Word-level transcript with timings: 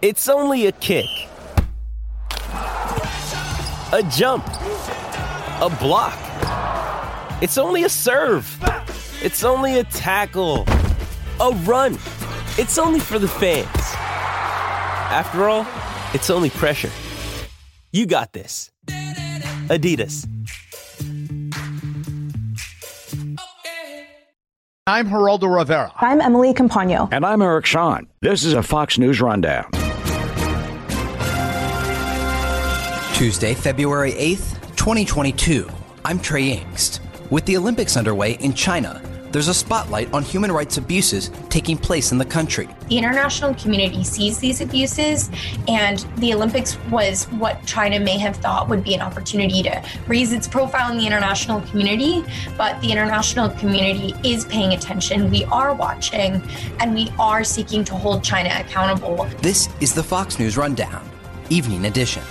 It's 0.00 0.28
only 0.28 0.66
a 0.66 0.72
kick, 0.72 1.06
a 2.52 4.08
jump, 4.12 4.46
a 4.46 5.76
block. 5.80 6.16
It's 7.42 7.58
only 7.58 7.82
a 7.82 7.88
serve. 7.88 8.46
It's 9.20 9.42
only 9.42 9.80
a 9.80 9.82
tackle, 9.82 10.66
a 11.40 11.50
run. 11.64 11.94
It's 12.58 12.78
only 12.78 13.00
for 13.00 13.18
the 13.18 13.26
fans. 13.26 13.66
After 15.10 15.48
all, 15.48 15.66
it's 16.14 16.30
only 16.30 16.50
pressure. 16.50 16.92
You 17.90 18.06
got 18.06 18.32
this. 18.32 18.70
Adidas. 19.66 20.28
I'm 24.86 25.08
Geraldo 25.08 25.52
Rivera. 25.52 25.92
I'm 25.96 26.20
Emily 26.20 26.54
Compagno. 26.54 27.08
And 27.10 27.26
I'm 27.26 27.42
Eric 27.42 27.66
Shawn. 27.66 28.06
This 28.22 28.44
is 28.44 28.52
a 28.52 28.62
Fox 28.62 28.96
News 28.96 29.20
Rundown. 29.20 29.68
Tuesday, 33.18 33.52
February 33.52 34.12
8th, 34.12 34.76
2022. 34.76 35.68
I'm 36.04 36.20
Trey 36.20 36.54
Yingst. 36.54 37.00
With 37.32 37.44
the 37.46 37.56
Olympics 37.56 37.96
underway 37.96 38.34
in 38.34 38.54
China, 38.54 39.02
there's 39.32 39.48
a 39.48 39.54
spotlight 39.54 40.14
on 40.14 40.22
human 40.22 40.52
rights 40.52 40.76
abuses 40.76 41.32
taking 41.48 41.76
place 41.76 42.12
in 42.12 42.18
the 42.18 42.24
country. 42.24 42.68
The 42.88 42.96
international 42.96 43.56
community 43.56 44.04
sees 44.04 44.38
these 44.38 44.60
abuses, 44.60 45.32
and 45.66 46.06
the 46.18 46.32
Olympics 46.32 46.78
was 46.92 47.24
what 47.32 47.66
China 47.66 47.98
may 47.98 48.18
have 48.18 48.36
thought 48.36 48.68
would 48.68 48.84
be 48.84 48.94
an 48.94 49.00
opportunity 49.00 49.64
to 49.64 49.84
raise 50.06 50.32
its 50.32 50.46
profile 50.46 50.92
in 50.92 50.98
the 50.98 51.04
international 51.04 51.60
community. 51.62 52.24
But 52.56 52.80
the 52.82 52.92
international 52.92 53.50
community 53.50 54.14
is 54.22 54.44
paying 54.44 54.74
attention. 54.74 55.28
We 55.28 55.42
are 55.46 55.74
watching, 55.74 56.40
and 56.78 56.94
we 56.94 57.12
are 57.18 57.42
seeking 57.42 57.82
to 57.86 57.96
hold 57.96 58.22
China 58.22 58.50
accountable. 58.56 59.24
This 59.42 59.68
is 59.80 59.92
the 59.92 60.04
Fox 60.04 60.38
News 60.38 60.56
Rundown, 60.56 61.04
Evening 61.50 61.86
Edition. 61.86 62.22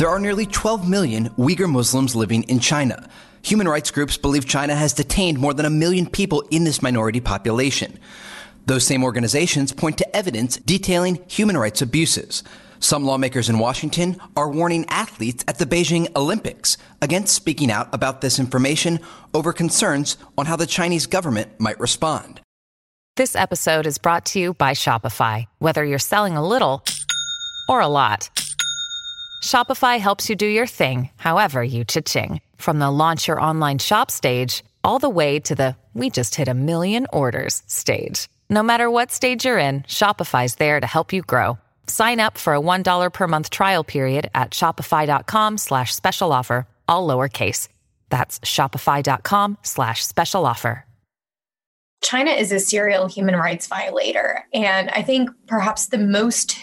There 0.00 0.08
are 0.08 0.18
nearly 0.18 0.46
12 0.46 0.88
million 0.88 1.28
Uyghur 1.36 1.70
Muslims 1.70 2.16
living 2.16 2.44
in 2.44 2.58
China. 2.58 3.06
Human 3.42 3.68
rights 3.68 3.90
groups 3.90 4.16
believe 4.16 4.48
China 4.48 4.74
has 4.74 4.94
detained 4.94 5.38
more 5.38 5.52
than 5.52 5.66
a 5.66 5.68
million 5.84 6.08
people 6.08 6.42
in 6.50 6.64
this 6.64 6.80
minority 6.80 7.20
population. 7.20 7.98
Those 8.64 8.82
same 8.82 9.04
organizations 9.04 9.72
point 9.72 9.98
to 9.98 10.16
evidence 10.16 10.56
detailing 10.56 11.22
human 11.28 11.58
rights 11.58 11.82
abuses. 11.82 12.42
Some 12.78 13.04
lawmakers 13.04 13.50
in 13.50 13.58
Washington 13.58 14.16
are 14.38 14.50
warning 14.50 14.86
athletes 14.88 15.44
at 15.46 15.58
the 15.58 15.66
Beijing 15.66 16.08
Olympics 16.16 16.78
against 17.02 17.34
speaking 17.34 17.70
out 17.70 17.90
about 17.92 18.22
this 18.22 18.38
information 18.38 19.00
over 19.34 19.52
concerns 19.52 20.16
on 20.38 20.46
how 20.46 20.56
the 20.56 20.64
Chinese 20.64 21.04
government 21.04 21.60
might 21.60 21.78
respond. 21.78 22.40
This 23.16 23.36
episode 23.36 23.86
is 23.86 23.98
brought 23.98 24.24
to 24.32 24.40
you 24.40 24.54
by 24.54 24.70
Shopify. 24.70 25.44
Whether 25.58 25.84
you're 25.84 25.98
selling 25.98 26.38
a 26.38 26.48
little 26.48 26.86
or 27.68 27.82
a 27.82 27.86
lot, 27.86 28.30
Shopify 29.40 29.98
helps 29.98 30.28
you 30.28 30.36
do 30.36 30.46
your 30.46 30.66
thing, 30.66 31.10
however 31.16 31.62
you 31.62 31.84
cha-ching. 31.84 32.40
From 32.56 32.78
the 32.78 32.90
launch 32.90 33.26
your 33.26 33.40
online 33.40 33.78
shop 33.78 34.10
stage, 34.10 34.62
all 34.84 34.98
the 34.98 35.08
way 35.08 35.40
to 35.40 35.54
the 35.54 35.76
we 35.94 36.08
just 36.08 36.36
hit 36.36 36.46
a 36.46 36.54
million 36.54 37.06
orders 37.12 37.62
stage. 37.66 38.28
No 38.48 38.62
matter 38.62 38.88
what 38.90 39.10
stage 39.10 39.44
you're 39.44 39.58
in, 39.58 39.80
Shopify's 39.82 40.54
there 40.56 40.78
to 40.78 40.86
help 40.86 41.12
you 41.12 41.22
grow. 41.22 41.58
Sign 41.86 42.20
up 42.20 42.38
for 42.38 42.54
a 42.54 42.60
$1 42.60 43.12
per 43.12 43.26
month 43.26 43.50
trial 43.50 43.82
period 43.82 44.30
at 44.34 44.52
shopify.com 44.52 45.58
slash 45.58 45.94
special 45.94 46.32
offer, 46.32 46.66
all 46.86 47.08
lowercase. 47.08 47.66
That's 48.08 48.38
shopify.com 48.40 49.58
slash 49.62 50.06
special 50.06 50.46
offer. 50.46 50.84
China 52.02 52.30
is 52.30 52.50
a 52.50 52.58
serial 52.58 53.08
human 53.08 53.36
rights 53.36 53.66
violator. 53.66 54.46
And 54.54 54.88
I 54.90 55.02
think 55.02 55.30
perhaps 55.46 55.86
the 55.86 55.98
most 55.98 56.56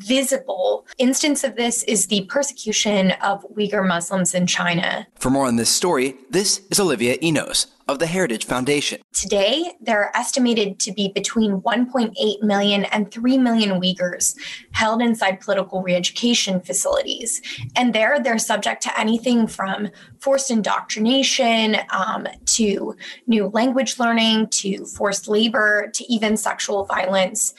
visible 0.00 0.86
instance 0.98 1.44
of 1.44 1.56
this 1.56 1.82
is 1.84 2.06
the 2.06 2.24
persecution 2.26 3.12
of 3.22 3.44
Uyghur 3.54 3.86
Muslims 3.86 4.34
in 4.34 4.46
China. 4.46 5.06
For 5.16 5.30
more 5.30 5.46
on 5.46 5.56
this 5.56 5.70
story, 5.70 6.16
this 6.30 6.62
is 6.70 6.80
Olivia 6.80 7.16
Enos 7.22 7.66
of 7.90 7.98
the 7.98 8.06
Heritage 8.06 8.46
Foundation. 8.46 9.00
Today, 9.12 9.72
there 9.80 10.00
are 10.00 10.16
estimated 10.16 10.78
to 10.80 10.92
be 10.92 11.08
between 11.08 11.60
1.8 11.62 12.42
million 12.42 12.84
and 12.84 13.10
3 13.10 13.36
million 13.38 13.80
Uyghurs 13.80 14.36
held 14.70 15.02
inside 15.02 15.40
political 15.40 15.82
re 15.82 15.96
education 15.96 16.60
facilities. 16.60 17.42
And 17.74 17.92
there, 17.92 18.20
they're 18.20 18.38
subject 18.38 18.82
to 18.84 18.98
anything 18.98 19.48
from 19.48 19.88
forced 20.20 20.50
indoctrination 20.50 21.78
um, 21.90 22.28
to 22.46 22.96
new 23.26 23.48
language 23.48 23.98
learning 23.98 24.48
to 24.48 24.84
forced 24.84 25.26
labor 25.26 25.90
to 25.92 26.12
even 26.12 26.36
sexual 26.36 26.84
violence 26.84 27.54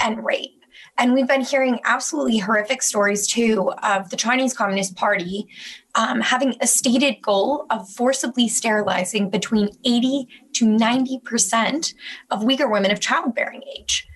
and 0.00 0.24
rape. 0.24 0.61
And 0.98 1.14
we've 1.14 1.26
been 1.26 1.40
hearing 1.40 1.80
absolutely 1.84 2.38
horrific 2.38 2.82
stories 2.82 3.26
too 3.26 3.72
of 3.82 4.10
the 4.10 4.16
Chinese 4.16 4.54
Communist 4.54 4.94
Party 4.94 5.48
um, 5.94 6.20
having 6.20 6.54
a 6.60 6.66
stated 6.66 7.20
goal 7.22 7.66
of 7.70 7.88
forcibly 7.90 8.48
sterilizing 8.48 9.30
between 9.30 9.70
80 9.84 10.28
to 10.54 10.66
90% 10.66 11.94
of 12.30 12.40
Uyghur 12.40 12.70
women 12.70 12.90
of 12.90 13.00
childbearing 13.00 13.62
age. 13.78 14.06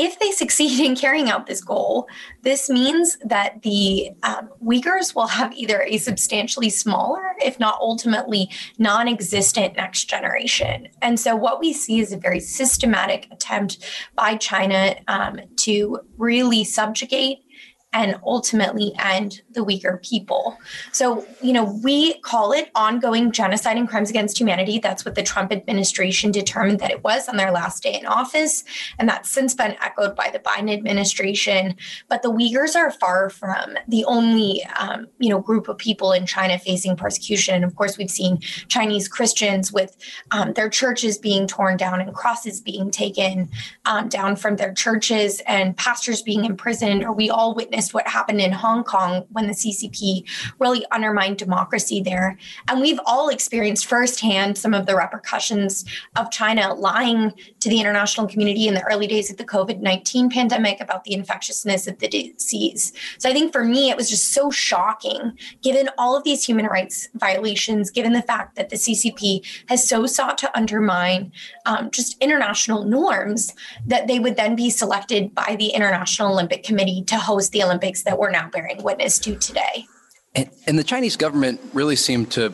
If 0.00 0.20
they 0.20 0.30
succeed 0.30 0.78
in 0.78 0.94
carrying 0.94 1.28
out 1.28 1.48
this 1.48 1.60
goal, 1.60 2.06
this 2.42 2.70
means 2.70 3.18
that 3.24 3.62
the 3.62 4.10
um, 4.22 4.48
Uyghurs 4.64 5.12
will 5.12 5.26
have 5.26 5.52
either 5.52 5.82
a 5.82 5.98
substantially 5.98 6.70
smaller, 6.70 7.32
if 7.38 7.58
not 7.58 7.80
ultimately 7.80 8.48
non 8.78 9.08
existent 9.08 9.74
next 9.76 10.04
generation. 10.04 10.86
And 11.02 11.18
so, 11.18 11.34
what 11.34 11.58
we 11.58 11.72
see 11.72 11.98
is 11.98 12.12
a 12.12 12.16
very 12.16 12.38
systematic 12.38 13.26
attempt 13.32 13.84
by 14.14 14.36
China 14.36 14.94
um, 15.08 15.40
to 15.56 15.98
really 16.16 16.62
subjugate 16.62 17.40
and 17.94 18.20
ultimately 18.22 18.92
end 18.98 19.40
the 19.52 19.64
Uyghur 19.64 20.02
people. 20.02 20.58
So, 20.92 21.26
you 21.40 21.54
know, 21.54 21.64
we 21.82 22.20
call 22.20 22.52
it 22.52 22.70
ongoing 22.74 23.32
genocide 23.32 23.78
and 23.78 23.88
crimes 23.88 24.10
against 24.10 24.38
humanity. 24.38 24.78
That's 24.78 25.06
what 25.06 25.14
the 25.14 25.22
Trump 25.22 25.52
administration 25.52 26.30
determined 26.30 26.80
that 26.80 26.90
it 26.90 27.02
was 27.02 27.28
on 27.28 27.36
their 27.36 27.50
last 27.50 27.82
day 27.82 27.98
in 27.98 28.04
office. 28.04 28.62
And 28.98 29.08
that's 29.08 29.30
since 29.30 29.54
been 29.54 29.74
echoed 29.82 30.14
by 30.14 30.28
the 30.30 30.38
Biden 30.38 30.70
administration. 30.70 31.76
But 32.08 32.20
the 32.20 32.30
Uyghurs 32.30 32.76
are 32.76 32.90
far 32.90 33.30
from 33.30 33.78
the 33.88 34.04
only, 34.04 34.62
um, 34.78 35.08
you 35.18 35.30
know, 35.30 35.40
group 35.40 35.66
of 35.68 35.78
people 35.78 36.12
in 36.12 36.26
China 36.26 36.58
facing 36.58 36.94
persecution. 36.94 37.54
And 37.54 37.64
of 37.64 37.74
course, 37.74 37.96
we've 37.96 38.10
seen 38.10 38.40
Chinese 38.68 39.08
Christians 39.08 39.72
with 39.72 39.96
um, 40.30 40.52
their 40.52 40.68
churches 40.68 41.16
being 41.16 41.46
torn 41.46 41.78
down 41.78 42.02
and 42.02 42.14
crosses 42.14 42.60
being 42.60 42.90
taken 42.90 43.48
um, 43.86 44.08
down 44.08 44.36
from 44.36 44.56
their 44.56 44.74
churches 44.74 45.40
and 45.46 45.74
pastors 45.76 46.20
being 46.20 46.44
imprisoned, 46.44 47.02
or 47.02 47.12
we 47.12 47.30
all 47.30 47.54
witness 47.54 47.77
witnessed 47.78 47.94
what 47.94 48.08
happened 48.08 48.40
in 48.40 48.50
Hong 48.50 48.82
Kong 48.82 49.24
when 49.30 49.46
the 49.46 49.52
CCP 49.52 50.28
really 50.58 50.84
undermined 50.90 51.36
democracy 51.38 52.00
there. 52.00 52.36
And 52.66 52.80
we've 52.80 52.98
all 53.06 53.28
experienced 53.28 53.86
firsthand 53.86 54.58
some 54.58 54.74
of 54.74 54.86
the 54.86 54.96
repercussions 54.96 55.84
of 56.16 56.32
China 56.32 56.74
lying 56.74 57.32
to 57.60 57.68
the 57.68 57.78
international 57.78 58.26
community 58.26 58.66
in 58.66 58.74
the 58.74 58.82
early 58.82 59.06
days 59.06 59.30
of 59.30 59.36
the 59.36 59.44
COVID 59.44 59.78
19 59.80 60.28
pandemic 60.28 60.80
about 60.80 61.04
the 61.04 61.12
infectiousness 61.12 61.86
of 61.86 62.00
the 62.00 62.08
disease. 62.08 62.92
So 63.18 63.30
I 63.30 63.32
think 63.32 63.52
for 63.52 63.64
me, 63.64 63.90
it 63.90 63.96
was 63.96 64.10
just 64.10 64.32
so 64.32 64.50
shocking, 64.50 65.38
given 65.62 65.88
all 65.98 66.16
of 66.16 66.24
these 66.24 66.44
human 66.44 66.66
rights 66.66 67.08
violations, 67.14 67.92
given 67.92 68.12
the 68.12 68.22
fact 68.22 68.56
that 68.56 68.70
the 68.70 68.76
CCP 68.76 69.46
has 69.68 69.88
so 69.88 70.04
sought 70.06 70.36
to 70.38 70.50
undermine 70.58 71.30
um, 71.64 71.92
just 71.92 72.20
international 72.20 72.82
norms, 72.82 73.54
that 73.86 74.08
they 74.08 74.18
would 74.18 74.36
then 74.36 74.56
be 74.56 74.68
selected 74.68 75.32
by 75.32 75.54
the 75.60 75.68
International 75.68 76.32
Olympic 76.32 76.64
Committee 76.64 77.04
to 77.04 77.16
host 77.16 77.52
the 77.52 77.67
Olympics 77.68 78.02
that 78.02 78.18
we're 78.18 78.30
now 78.30 78.48
bearing 78.50 78.82
witness 78.82 79.18
to 79.20 79.36
today. 79.36 79.84
And, 80.34 80.50
and 80.66 80.78
the 80.78 80.84
Chinese 80.84 81.16
government 81.16 81.60
really 81.72 81.96
seemed 81.96 82.30
to 82.32 82.52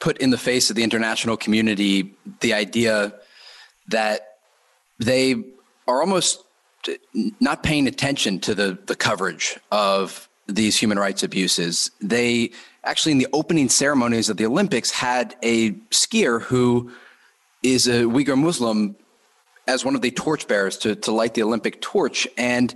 put 0.00 0.18
in 0.18 0.30
the 0.30 0.38
face 0.38 0.70
of 0.70 0.76
the 0.76 0.82
international 0.82 1.36
community 1.36 2.14
the 2.40 2.54
idea 2.54 3.12
that 3.88 4.38
they 4.98 5.34
are 5.86 6.00
almost 6.00 6.42
not 7.40 7.62
paying 7.62 7.86
attention 7.86 8.40
to 8.40 8.54
the, 8.54 8.78
the 8.86 8.96
coverage 8.96 9.58
of 9.70 10.28
these 10.46 10.76
human 10.78 10.98
rights 10.98 11.22
abuses. 11.22 11.90
They 12.00 12.50
actually, 12.84 13.12
in 13.12 13.18
the 13.18 13.28
opening 13.32 13.68
ceremonies 13.68 14.30
of 14.30 14.36
the 14.36 14.46
Olympics, 14.46 14.90
had 14.90 15.36
a 15.42 15.72
skier 15.90 16.40
who 16.40 16.90
is 17.62 17.86
a 17.86 18.04
Uyghur 18.04 18.38
Muslim 18.38 18.96
as 19.66 19.84
one 19.84 19.94
of 19.94 20.00
the 20.00 20.10
torchbearers 20.10 20.78
to, 20.78 20.96
to 20.96 21.12
light 21.12 21.34
the 21.34 21.42
Olympic 21.42 21.80
torch. 21.80 22.26
And 22.38 22.74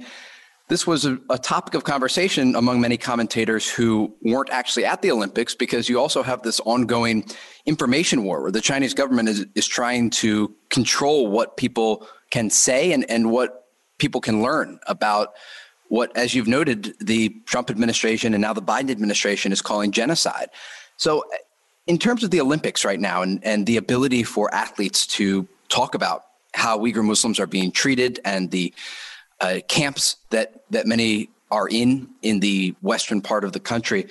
this 0.69 0.87
was 0.87 1.05
a, 1.05 1.19
a, 1.29 1.39
topic 1.39 1.75
of 1.75 1.85
conversation 1.85 2.57
among 2.57 2.81
many 2.81 2.97
commentators 2.97 3.69
who 3.69 4.15
weren't 4.23 4.49
actually 4.51 4.85
at 4.85 5.03
the 5.03 5.11
Olympics 5.11 5.55
because 5.55 5.89
you 5.89 6.01
also 6.01 6.23
have 6.23 6.43
this 6.43 6.59
ongoing 6.61 7.25
information 7.67 8.25
war 8.25 8.43
where 8.43 8.51
the 8.51 8.63
Chinese 8.63 8.95
government 8.95 9.29
is, 9.29 9.47
is 9.55 9.67
trying 9.67 10.09
to 10.09 10.55
control 10.71 11.29
what 11.29 11.57
people 11.57 12.07
can 12.31 12.49
say 12.49 12.93
and, 12.93 13.09
and 13.11 13.31
what 13.31 13.67
people 13.99 14.21
can 14.21 14.43
learn 14.43 14.79
about 14.87 15.35
what, 15.89 16.17
as 16.17 16.35
you've 16.35 16.49
noted, 16.49 16.95
the 16.99 17.29
Trump 17.45 17.71
administration 17.71 18.33
and 18.33 18.41
now 18.41 18.55
the 18.55 18.63
Biden 18.63 18.91
administration 18.91 19.53
is 19.53 19.61
calling 19.61 19.93
genocide. 19.93 20.49
So, 20.97 21.25
in 21.87 21.99
terms 21.99 22.25
of 22.25 22.31
the 22.31 22.41
Olympics 22.41 22.83
right 22.85 22.99
now 22.99 23.21
and, 23.21 23.45
and 23.45 23.67
the 23.67 23.77
ability 23.77 24.23
for 24.23 24.53
athletes 24.55 25.07
to 25.07 25.47
talk 25.69 25.95
about 25.95 26.25
how 26.55 26.79
Uyghur 26.79 27.05
Muslims 27.05 27.39
are 27.39 27.47
being 27.47 27.71
treated 27.71 28.21
and 28.25 28.51
the 28.51 28.73
uh, 29.41 29.61
camps 29.69 30.17
that 30.31 30.65
that 30.71 30.87
many 30.87 31.31
are 31.51 31.69
in 31.69 32.09
in 32.23 32.41
the 32.41 32.75
western 32.83 33.21
part 33.21 33.45
of 33.45 33.53
the 33.53 33.61
country. 33.61 34.07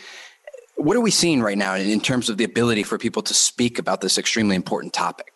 What 0.75 0.97
are 0.97 1.01
we 1.01 1.11
seeing 1.11 1.41
right 1.41 1.57
now 1.57 1.75
in 1.75 1.99
terms 1.99 2.29
of 2.29 2.37
the 2.37 2.43
ability 2.43 2.83
for 2.83 2.97
people 2.97 3.21
to 3.23 3.33
speak 3.33 3.79
about 3.79 4.01
this 4.01 4.17
extremely 4.17 4.55
important 4.55 4.93
topic? 4.93 5.32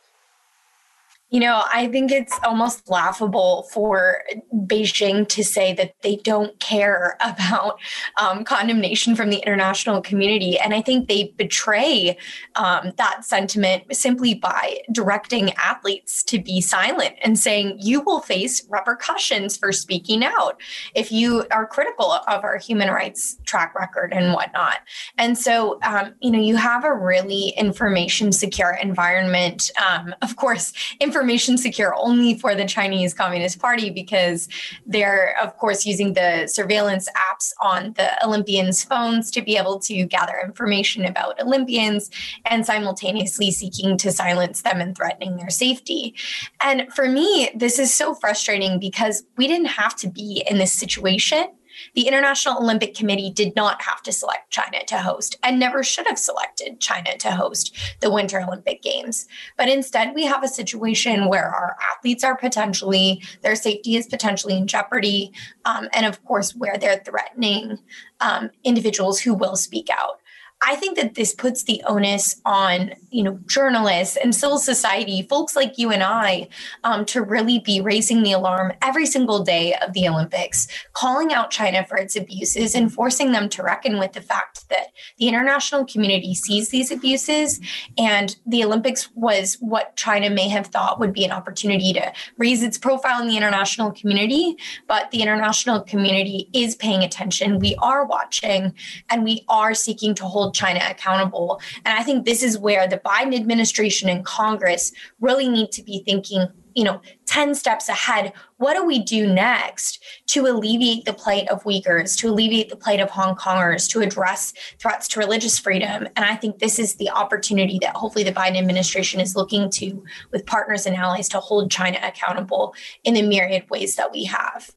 You 1.29 1.41
know, 1.41 1.63
I 1.73 1.87
think 1.89 2.09
it's 2.09 2.39
almost 2.45 2.89
laughable 2.89 3.67
for 3.73 4.23
Beijing 4.53 5.27
to 5.27 5.43
say 5.43 5.73
that 5.73 5.93
they 6.01 6.15
don't 6.17 6.57
care 6.61 7.17
about 7.21 7.79
um, 8.19 8.45
condemnation 8.45 9.15
from 9.15 9.29
the 9.29 9.39
international 9.39 10.01
community. 10.01 10.57
And 10.57 10.73
I 10.73 10.81
think 10.81 11.07
they 11.07 11.33
betray 11.37 12.17
um, 12.55 12.93
that 12.97 13.25
sentiment 13.25 13.93
simply 13.93 14.35
by 14.35 14.79
directing 14.93 15.51
athletes 15.53 16.23
to 16.23 16.39
be 16.39 16.61
silent 16.61 17.15
and 17.21 17.37
saying, 17.37 17.77
you 17.81 18.01
will 18.01 18.21
face 18.21 18.65
repercussions 18.69 19.57
for 19.57 19.73
speaking 19.73 20.23
out 20.23 20.61
if 20.95 21.11
you 21.11 21.45
are 21.51 21.67
critical 21.67 22.11
of 22.11 22.43
our 22.43 22.57
human 22.57 22.89
rights 22.89 23.37
track 23.45 23.75
record 23.75 24.13
and 24.13 24.33
whatnot. 24.33 24.79
And 25.17 25.37
so, 25.37 25.79
um, 25.83 26.13
you 26.21 26.31
know, 26.31 26.39
you 26.39 26.55
have 26.55 26.85
a 26.85 26.93
really 26.93 27.49
information 27.57 28.31
secure 28.31 28.77
environment. 28.81 29.69
Um, 29.85 30.15
of 30.21 30.37
course, 30.37 30.71
information 31.01 31.16
information 31.17 31.57
secure 31.57 31.95
only 31.95 32.37
for 32.37 32.53
the 32.53 32.65
Chinese 32.65 33.11
Communist 33.11 33.59
Party 33.59 33.89
because 33.89 34.47
they're, 34.85 35.35
of 35.41 35.57
course, 35.57 35.83
using 35.83 36.13
the 36.13 36.45
surveillance 36.45 37.09
apps 37.17 37.53
on 37.59 37.93
the 37.93 38.23
Olympians' 38.23 38.83
phones 38.83 39.31
to 39.31 39.41
be 39.41 39.57
able 39.57 39.79
to 39.79 40.05
gather 40.05 40.39
information 40.43 41.05
about 41.05 41.41
Olympians 41.41 42.11
and 42.45 42.67
simultaneously 42.67 43.49
seeking 43.49 43.97
to 43.97 44.11
silence 44.11 44.61
them 44.61 44.79
and 44.79 44.95
threatening 44.95 45.37
their 45.37 45.49
safety. 45.49 46.13
And 46.61 46.93
for 46.93 47.09
me, 47.09 47.49
this 47.55 47.79
is 47.79 47.91
so 47.91 48.13
frustrating 48.13 48.79
because 48.79 49.23
we 49.37 49.47
didn't 49.47 49.69
have 49.69 49.95
to 49.97 50.07
be 50.07 50.43
in 50.47 50.59
this 50.59 50.71
situation 50.71 51.47
the 51.93 52.07
International 52.07 52.57
Olympic 52.57 52.95
Committee 52.95 53.31
did 53.31 53.55
not 53.55 53.81
have 53.81 54.01
to 54.03 54.11
select 54.11 54.51
China 54.51 54.79
to 54.87 54.97
host 54.97 55.37
and 55.43 55.59
never 55.59 55.83
should 55.83 56.07
have 56.07 56.19
selected 56.19 56.79
China 56.79 57.17
to 57.17 57.31
host 57.31 57.75
the 57.99 58.11
Winter 58.11 58.41
Olympic 58.41 58.81
Games. 58.81 59.27
But 59.57 59.69
instead, 59.69 60.13
we 60.15 60.25
have 60.25 60.43
a 60.43 60.47
situation 60.47 61.27
where 61.27 61.49
our 61.49 61.75
athletes 61.93 62.23
are 62.23 62.37
potentially, 62.37 63.23
their 63.41 63.55
safety 63.55 63.95
is 63.95 64.07
potentially 64.07 64.57
in 64.57 64.67
jeopardy. 64.67 65.31
Um, 65.65 65.87
and 65.93 66.05
of 66.05 66.23
course, 66.25 66.55
where 66.55 66.77
they're 66.77 67.01
threatening 67.05 67.79
um, 68.19 68.49
individuals 68.63 69.19
who 69.19 69.33
will 69.33 69.55
speak 69.55 69.89
out. 69.91 70.21
I 70.61 70.75
think 70.75 70.97
that 70.97 71.13
this 71.13 71.35
puts 71.35 71.63
the 71.63 71.83
onus 71.85 72.41
on, 72.43 72.93
you 73.11 73.21
know, 73.21 73.39
journalists 73.45 74.17
and 74.17 74.33
civil 74.33 74.57
society, 74.57 75.21
folks 75.29 75.55
like 75.55 75.77
you 75.77 75.91
and 75.91 76.01
I, 76.01 76.49
um, 76.83 77.05
to 77.05 77.21
really 77.21 77.59
be 77.59 77.79
raising 77.79 78.23
the 78.23 78.31
alarm 78.31 78.73
every 78.81 79.05
single 79.05 79.43
day 79.43 79.75
of 79.75 79.93
the 79.93 80.09
Olympics, 80.09 80.67
calling 80.93 81.31
out 81.31 81.51
China 81.51 81.85
for 81.85 81.95
its 81.97 82.15
abuses 82.15 82.73
and 82.73 82.91
forcing 82.91 83.31
them 83.31 83.49
to 83.49 83.61
reckon 83.61 83.99
with 83.99 84.13
the 84.13 84.21
fact 84.21 84.67
that 84.69 84.87
the 85.19 85.27
international 85.27 85.85
community 85.85 86.33
sees 86.33 86.69
these 86.69 86.91
abuses. 86.91 87.59
And 87.97 88.35
the 88.47 88.63
Olympics 88.63 89.09
was 89.13 89.57
what 89.59 89.95
China 89.95 90.31
may 90.31 90.49
have 90.49 90.67
thought 90.67 90.99
would 90.99 91.13
be 91.13 91.23
an 91.23 91.31
opportunity 91.31 91.93
to 91.93 92.11
raise 92.37 92.63
its 92.63 92.79
profile 92.79 93.21
in 93.21 93.27
the 93.27 93.37
international 93.37 93.91
community. 93.91 94.57
But 94.87 95.11
the 95.11 95.21
international 95.21 95.81
community 95.81 96.49
is 96.51 96.75
paying 96.75 97.03
attention. 97.03 97.59
We 97.59 97.75
are 97.75 98.05
watching 98.05 98.73
and 99.09 99.23
we 99.23 99.45
are 99.47 99.75
seeking 99.75 100.15
to 100.15 100.25
hold 100.25 100.46
hold 100.47 100.55
China 100.55 100.81
accountable. 100.89 101.59
And 101.85 101.97
I 101.97 102.03
think 102.03 102.25
this 102.25 102.43
is 102.43 102.57
where 102.57 102.87
the 102.87 102.99
Biden 102.99 103.35
administration 103.35 104.09
and 104.09 104.23
Congress 104.23 104.91
really 105.19 105.49
need 105.49 105.71
to 105.73 105.83
be 105.83 106.03
thinking 106.05 106.47
you 106.73 106.83
know 106.83 107.01
10 107.25 107.55
steps 107.55 107.89
ahead. 107.89 108.33
What 108.57 108.75
do 108.75 108.85
we 108.85 108.99
do 108.99 109.25
next 109.25 110.03
to 110.27 110.45
alleviate 110.45 111.05
the 111.05 111.13
plight 111.13 111.47
of 111.49 111.63
uyghurs 111.63 112.15
to 112.19 112.29
alleviate 112.29 112.69
the 112.69 112.75
plight 112.75 112.99
of 112.99 113.09
hong 113.09 113.35
kongers 113.35 113.89
to 113.89 114.01
address 114.01 114.53
threats 114.79 115.07
to 115.09 115.19
religious 115.19 115.57
freedom? 115.57 116.07
And 116.15 116.23
i 116.23 116.35
think 116.35 116.59
this 116.59 116.77
is 116.77 116.95
the 116.95 117.09
opportunity 117.09 117.79
that 117.81 117.95
hopefully 117.95 118.23
the 118.23 118.31
biden 118.31 118.57
administration 118.57 119.19
is 119.19 119.35
looking 119.35 119.71
to 119.71 120.03
with 120.31 120.45
partners 120.45 120.85
and 120.85 120.95
allies 120.95 121.29
to 121.29 121.39
hold 121.39 121.71
china 121.71 121.97
accountable 122.03 122.75
in 123.03 123.15
the 123.15 123.23
myriad 123.23 123.67
ways 123.71 123.95
that 123.95 124.11
we 124.11 124.25
have. 124.25 124.69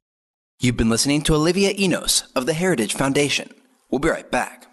You've 0.59 0.79
been 0.79 0.91
listening 0.91 1.21
to 1.25 1.35
olivia 1.35 1.71
enos 1.79 2.25
of 2.35 2.47
the 2.47 2.55
heritage 2.55 2.95
foundation. 2.95 3.53
We'll 3.91 3.99
be 3.99 4.09
right 4.09 4.31
back 4.31 4.70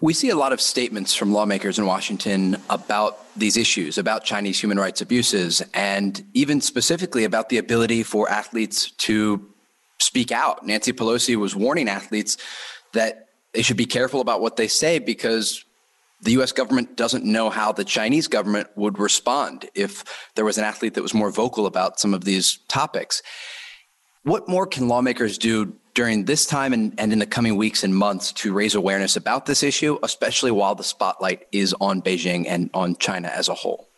we 0.00 0.12
see 0.12 0.28
a 0.28 0.36
lot 0.36 0.52
of 0.52 0.60
statements 0.60 1.14
from 1.14 1.32
lawmakers 1.32 1.78
in 1.78 1.86
Washington 1.86 2.56
about 2.68 3.18
these 3.34 3.56
issues, 3.56 3.96
about 3.96 4.24
Chinese 4.24 4.60
human 4.60 4.78
rights 4.78 5.00
abuses, 5.00 5.62
and 5.72 6.22
even 6.34 6.60
specifically 6.60 7.24
about 7.24 7.48
the 7.48 7.56
ability 7.56 8.02
for 8.02 8.28
athletes 8.28 8.90
to 8.92 9.48
speak 9.98 10.30
out. 10.30 10.66
Nancy 10.66 10.92
Pelosi 10.92 11.36
was 11.36 11.56
warning 11.56 11.88
athletes 11.88 12.36
that 12.92 13.28
they 13.54 13.62
should 13.62 13.78
be 13.78 13.86
careful 13.86 14.20
about 14.20 14.42
what 14.42 14.56
they 14.56 14.68
say 14.68 14.98
because 14.98 15.64
the 16.20 16.32
US 16.32 16.52
government 16.52 16.96
doesn't 16.96 17.24
know 17.24 17.48
how 17.48 17.72
the 17.72 17.84
Chinese 17.84 18.28
government 18.28 18.68
would 18.76 18.98
respond 18.98 19.68
if 19.74 20.04
there 20.34 20.44
was 20.44 20.58
an 20.58 20.64
athlete 20.64 20.94
that 20.94 21.02
was 21.02 21.14
more 21.14 21.30
vocal 21.30 21.64
about 21.64 21.98
some 21.98 22.12
of 22.12 22.24
these 22.24 22.58
topics. 22.68 23.22
What 24.24 24.46
more 24.46 24.66
can 24.66 24.88
lawmakers 24.88 25.38
do 25.38 25.74
during 25.96 26.26
this 26.26 26.44
time 26.44 26.74
and, 26.74 26.94
and 27.00 27.10
in 27.10 27.18
the 27.18 27.26
coming 27.26 27.56
weeks 27.56 27.82
and 27.82 27.96
months 27.96 28.30
to 28.30 28.52
raise 28.52 28.74
awareness 28.74 29.16
about 29.16 29.46
this 29.46 29.62
issue, 29.62 29.98
especially 30.02 30.50
while 30.50 30.74
the 30.74 30.84
spotlight 30.84 31.48
is 31.52 31.74
on 31.80 32.02
Beijing 32.02 32.44
and 32.46 32.68
on 32.74 32.94
China 32.96 33.28
as 33.28 33.48
a 33.48 33.54
whole? 33.54 33.88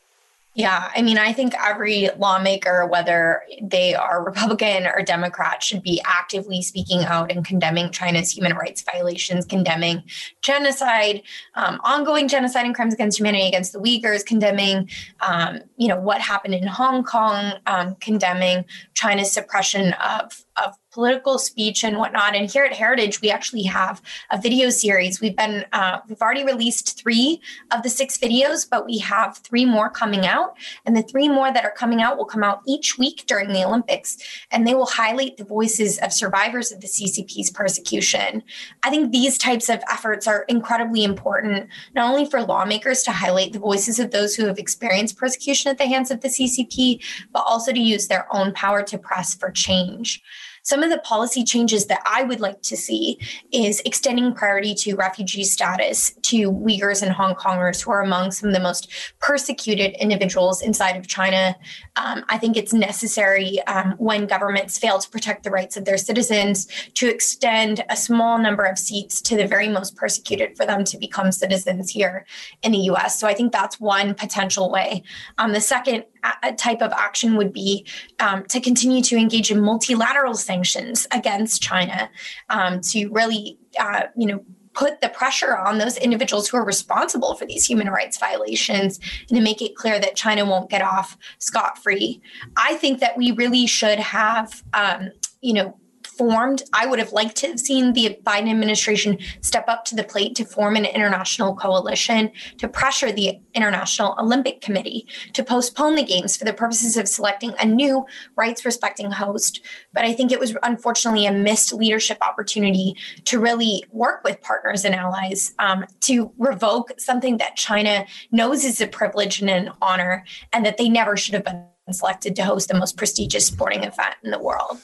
Yeah, 0.54 0.90
I 0.92 1.02
mean, 1.02 1.18
I 1.18 1.32
think 1.32 1.54
every 1.54 2.08
lawmaker, 2.18 2.84
whether 2.84 3.42
they 3.62 3.94
are 3.94 4.24
Republican 4.24 4.86
or 4.86 5.02
Democrat, 5.02 5.62
should 5.62 5.84
be 5.84 6.00
actively 6.04 6.62
speaking 6.62 7.04
out 7.04 7.30
and 7.30 7.44
condemning 7.44 7.92
China's 7.92 8.36
human 8.36 8.56
rights 8.56 8.82
violations, 8.82 9.44
condemning 9.44 10.02
genocide, 10.40 11.22
um, 11.54 11.80
ongoing 11.84 12.26
genocide 12.26 12.64
and 12.64 12.74
crimes 12.74 12.92
against 12.92 13.18
humanity 13.20 13.46
against 13.46 13.72
the 13.72 13.78
Uyghurs, 13.78 14.26
condemning, 14.26 14.88
um, 15.20 15.60
you 15.76 15.86
know, 15.86 16.00
what 16.00 16.20
happened 16.20 16.54
in 16.54 16.66
Hong 16.66 17.04
Kong, 17.04 17.52
um, 17.66 17.94
condemning 18.00 18.64
China's 18.94 19.30
suppression 19.30 19.92
of 19.92 20.44
of 20.64 20.74
political 20.90 21.38
speech 21.38 21.84
and 21.84 21.96
whatnot. 21.98 22.34
And 22.34 22.50
here 22.50 22.64
at 22.64 22.72
Heritage, 22.72 23.20
we 23.20 23.30
actually 23.30 23.62
have 23.64 24.02
a 24.30 24.40
video 24.40 24.70
series. 24.70 25.20
We've 25.20 25.36
been 25.36 25.64
uh, 25.72 25.98
we've 26.08 26.20
already 26.20 26.44
released 26.44 27.00
three 27.00 27.40
of 27.70 27.82
the 27.82 27.90
six 27.90 28.18
videos, 28.18 28.66
but 28.68 28.86
we 28.86 28.98
have 28.98 29.38
three 29.38 29.64
more 29.64 29.90
coming 29.90 30.26
out. 30.26 30.56
And 30.86 30.96
the 30.96 31.02
three 31.02 31.28
more 31.28 31.52
that 31.52 31.64
are 31.64 31.70
coming 31.70 32.02
out 32.02 32.16
will 32.16 32.24
come 32.24 32.42
out 32.42 32.62
each 32.66 32.98
week 32.98 33.24
during 33.26 33.52
the 33.52 33.64
Olympics, 33.64 34.16
and 34.50 34.66
they 34.66 34.74
will 34.74 34.86
highlight 34.86 35.36
the 35.36 35.44
voices 35.44 35.98
of 35.98 36.12
survivors 36.12 36.72
of 36.72 36.80
the 36.80 36.88
CCP's 36.88 37.50
persecution. 37.50 38.42
I 38.82 38.90
think 38.90 39.12
these 39.12 39.38
types 39.38 39.68
of 39.68 39.82
efforts 39.92 40.26
are 40.26 40.42
incredibly 40.48 41.04
important, 41.04 41.68
not 41.94 42.10
only 42.10 42.28
for 42.28 42.42
lawmakers 42.42 43.02
to 43.04 43.12
highlight 43.12 43.52
the 43.52 43.58
voices 43.58 43.98
of 43.98 44.10
those 44.10 44.34
who 44.34 44.46
have 44.46 44.58
experienced 44.58 45.18
persecution 45.18 45.70
at 45.70 45.78
the 45.78 45.86
hands 45.86 46.10
of 46.10 46.22
the 46.22 46.28
CCP, 46.28 47.04
but 47.32 47.44
also 47.46 47.72
to 47.72 47.78
use 47.78 48.08
their 48.08 48.26
own 48.34 48.52
power 48.52 48.82
to 48.82 48.98
press 48.98 49.34
for 49.34 49.50
change. 49.50 50.22
Some 50.68 50.82
of 50.82 50.90
the 50.90 50.98
policy 50.98 51.44
changes 51.44 51.86
that 51.86 52.02
I 52.04 52.24
would 52.24 52.40
like 52.40 52.60
to 52.64 52.76
see 52.76 53.18
is 53.50 53.80
extending 53.86 54.34
priority 54.34 54.74
2 54.74 54.96
refugee 54.96 55.44
status 55.44 56.10
to 56.24 56.52
Uyghurs 56.52 57.02
and 57.02 57.10
Hong 57.10 57.34
Kongers 57.34 57.80
who 57.80 57.90
are 57.90 58.02
among 58.02 58.32
some 58.32 58.50
of 58.50 58.54
the 58.54 58.60
most 58.60 58.92
persecuted 59.18 59.96
individuals 59.98 60.60
inside 60.60 60.98
of 60.98 61.06
China. 61.06 61.56
Um, 61.96 62.22
I 62.28 62.36
think 62.36 62.58
it's 62.58 62.74
necessary 62.74 63.62
um, 63.62 63.94
when 63.96 64.26
governments 64.26 64.78
fail 64.78 64.98
to 64.98 65.08
protect 65.08 65.42
the 65.42 65.50
rights 65.50 65.78
of 65.78 65.86
their 65.86 65.96
citizens 65.96 66.68
to 66.96 67.08
extend 67.08 67.82
a 67.88 67.96
small 67.96 68.36
number 68.36 68.64
of 68.64 68.78
seats 68.78 69.22
to 69.22 69.38
the 69.38 69.46
very 69.46 69.70
most 69.70 69.96
persecuted 69.96 70.54
for 70.54 70.66
them 70.66 70.84
to 70.84 70.98
become 70.98 71.32
citizens 71.32 71.88
here 71.88 72.26
in 72.62 72.72
the 72.72 72.90
US. 72.90 73.18
So 73.18 73.26
I 73.26 73.32
think 73.32 73.52
that's 73.52 73.80
one 73.80 74.12
potential 74.12 74.70
way. 74.70 75.02
Um, 75.38 75.54
the 75.54 75.62
second 75.62 76.04
a 76.42 76.52
type 76.52 76.82
of 76.82 76.92
action 76.92 77.36
would 77.36 77.52
be 77.52 77.86
um, 78.18 78.44
to 78.46 78.60
continue 78.60 79.02
to 79.02 79.16
engage 79.16 79.50
in 79.50 79.60
multilateral 79.60 80.34
sanctions 80.34 81.06
against 81.12 81.62
China 81.62 82.10
um, 82.48 82.80
to 82.80 83.08
really, 83.08 83.58
uh, 83.78 84.02
you 84.16 84.26
know, 84.26 84.44
put 84.74 85.00
the 85.00 85.08
pressure 85.08 85.56
on 85.56 85.78
those 85.78 85.96
individuals 85.96 86.48
who 86.48 86.56
are 86.56 86.64
responsible 86.64 87.34
for 87.34 87.44
these 87.46 87.66
human 87.66 87.88
rights 87.88 88.16
violations 88.16 89.00
and 89.28 89.36
to 89.36 89.40
make 89.40 89.60
it 89.60 89.74
clear 89.74 89.98
that 89.98 90.14
China 90.14 90.44
won't 90.44 90.70
get 90.70 90.82
off 90.82 91.18
scot 91.38 91.76
free. 91.78 92.20
I 92.56 92.76
think 92.76 93.00
that 93.00 93.16
we 93.16 93.32
really 93.32 93.66
should 93.66 93.98
have, 93.98 94.62
um, 94.74 95.10
you 95.40 95.52
know, 95.52 95.76
formed. 96.18 96.64
I 96.74 96.86
would 96.86 96.98
have 96.98 97.12
liked 97.12 97.36
to 97.36 97.48
have 97.48 97.60
seen 97.60 97.92
the 97.92 98.18
Biden 98.24 98.50
administration 98.50 99.18
step 99.40 99.64
up 99.68 99.84
to 99.86 99.94
the 99.94 100.02
plate 100.04 100.34
to 100.36 100.44
form 100.44 100.76
an 100.76 100.84
international 100.84 101.54
coalition 101.54 102.32
to 102.58 102.68
pressure 102.68 103.12
the 103.12 103.40
International 103.54 104.16
Olympic 104.18 104.60
Committee 104.60 105.06
to 105.32 105.44
postpone 105.44 105.94
the 105.94 106.02
games 106.02 106.36
for 106.36 106.44
the 106.44 106.52
purposes 106.52 106.96
of 106.96 107.08
selecting 107.08 107.54
a 107.60 107.64
new 107.64 108.04
rights 108.36 108.64
respecting 108.64 109.10
host. 109.10 109.60
But 109.94 110.04
I 110.04 110.12
think 110.12 110.32
it 110.32 110.40
was 110.40 110.56
unfortunately 110.62 111.26
a 111.26 111.32
missed 111.32 111.72
leadership 111.72 112.18
opportunity 112.20 112.96
to 113.24 113.38
really 113.38 113.84
work 113.92 114.24
with 114.24 114.40
partners 114.42 114.84
and 114.84 114.94
allies 114.94 115.54
um, 115.58 115.84
to 116.00 116.32
revoke 116.36 116.92
something 116.98 117.38
that 117.38 117.56
China 117.56 118.04
knows 118.32 118.64
is 118.64 118.80
a 118.80 118.86
privilege 118.86 119.40
and 119.40 119.50
an 119.50 119.70
honor 119.80 120.24
and 120.52 120.66
that 120.66 120.76
they 120.76 120.88
never 120.88 121.16
should 121.16 121.34
have 121.34 121.44
been 121.44 121.64
selected 121.92 122.36
to 122.36 122.44
host 122.44 122.68
the 122.68 122.74
most 122.74 122.96
prestigious 122.96 123.46
sporting 123.46 123.84
event 123.84 124.16
in 124.22 124.30
the 124.30 124.38
world. 124.38 124.78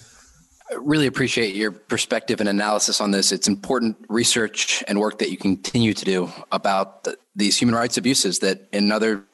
Really 0.78 1.06
appreciate 1.06 1.54
your 1.54 1.72
perspective 1.72 2.40
and 2.40 2.48
analysis 2.48 3.00
on 3.00 3.10
this. 3.10 3.32
It's 3.32 3.46
important 3.46 3.96
research 4.08 4.82
and 4.88 4.98
work 4.98 5.18
that 5.18 5.30
you 5.30 5.36
continue 5.36 5.92
to 5.92 6.04
do 6.04 6.32
about 6.52 7.04
the, 7.04 7.18
these 7.36 7.58
human 7.58 7.74
rights 7.74 7.98
abuses 7.98 8.38
that 8.38 8.66
in 8.72 8.90
other 8.90 9.24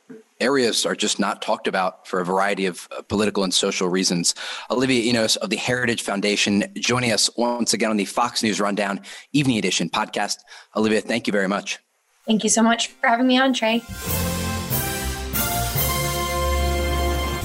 areas 0.40 0.86
are 0.86 0.94
just 0.94 1.20
not 1.20 1.42
talked 1.42 1.68
about 1.68 2.06
for 2.06 2.20
a 2.20 2.24
variety 2.24 2.66
of 2.66 2.88
uh, 2.96 3.02
political 3.02 3.44
and 3.44 3.52
social 3.52 3.88
reasons. 3.88 4.34
Olivia 4.70 5.02
Enos 5.02 5.36
of 5.36 5.50
the 5.50 5.56
Heritage 5.56 6.02
Foundation 6.02 6.64
joining 6.76 7.12
us 7.12 7.30
once 7.36 7.72
again 7.74 7.90
on 7.90 7.96
the 7.96 8.06
Fox 8.06 8.42
News 8.42 8.60
Rundown 8.60 9.00
Evening 9.32 9.58
Edition 9.58 9.88
podcast. 9.88 10.38
Olivia, 10.74 11.00
thank 11.00 11.26
you 11.26 11.32
very 11.32 11.48
much. 11.48 11.78
Thank 12.26 12.44
you 12.44 12.50
so 12.50 12.62
much 12.62 12.88
for 12.88 13.06
having 13.06 13.26
me 13.26 13.38
on, 13.38 13.52
Trey. 13.52 13.82